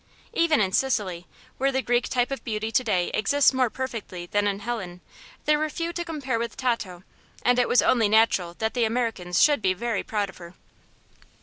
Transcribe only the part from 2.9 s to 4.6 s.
exists more perfectly than